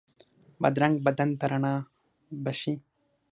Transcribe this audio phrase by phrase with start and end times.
[0.61, 1.73] بادرنګ بدن ته رڼا
[2.43, 2.73] بښي.